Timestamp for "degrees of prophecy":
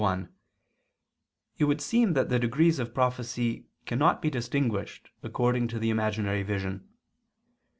2.39-3.67